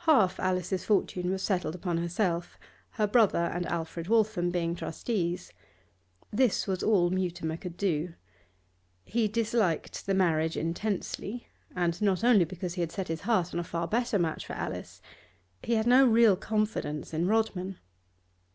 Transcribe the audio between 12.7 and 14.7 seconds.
he had set his heart on a far better match for